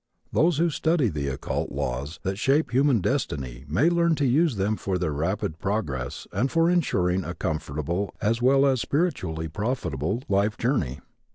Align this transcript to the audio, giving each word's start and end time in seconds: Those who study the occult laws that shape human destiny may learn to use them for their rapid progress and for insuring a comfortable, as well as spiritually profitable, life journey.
Those 0.33 0.57
who 0.57 0.71
study 0.71 1.09
the 1.09 1.27
occult 1.27 1.71
laws 1.71 2.19
that 2.23 2.39
shape 2.39 2.71
human 2.71 3.01
destiny 3.01 3.65
may 3.67 3.87
learn 3.87 4.15
to 4.15 4.25
use 4.25 4.55
them 4.55 4.75
for 4.75 4.97
their 4.97 5.13
rapid 5.13 5.59
progress 5.59 6.25
and 6.31 6.49
for 6.51 6.71
insuring 6.71 7.23
a 7.23 7.35
comfortable, 7.35 8.15
as 8.19 8.41
well 8.41 8.65
as 8.65 8.81
spiritually 8.81 9.47
profitable, 9.47 10.23
life 10.27 10.57
journey. 10.57 11.01